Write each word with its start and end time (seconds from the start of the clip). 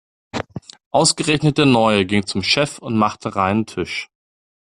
Ausgerechnet 0.89 1.59
der 1.59 1.67
Neue 1.67 2.07
ging 2.07 2.25
zum 2.25 2.41
Chef 2.41 2.79
und 2.79 2.97
machte 2.97 3.35
reinen 3.35 3.67
Tisch. 3.67 4.09